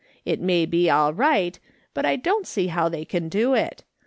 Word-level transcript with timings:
It 0.25 0.41
may 0.41 0.65
be 0.65 0.89
all 0.89 1.13
right, 1.13 1.59
but 1.93 2.05
I 2.07 2.15
don't 2.15 2.47
see 2.47 2.69
how 2.69 2.89
they 2.89 3.05
can 3.05 3.29
do 3.29 3.53
it. 3.53 3.83